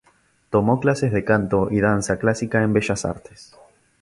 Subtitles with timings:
[0.49, 3.55] Tomó clases de canto y danza clásica en Bellas Artes.